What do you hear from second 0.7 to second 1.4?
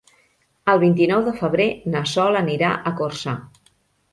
El vint-i-nou de